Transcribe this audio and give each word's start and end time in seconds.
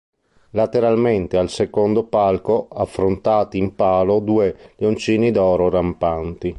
Lateralmente 0.53 1.37
al 1.37 1.47
secondo 1.51 2.05
palco, 2.07 2.67
affrontati 2.71 3.59
in 3.59 3.75
palo, 3.75 4.17
due 4.17 4.73
leoncini 4.77 5.29
d'oro 5.29 5.69
rampanti. 5.69 6.49